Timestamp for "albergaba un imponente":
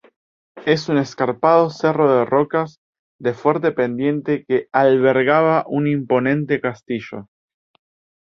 4.71-6.59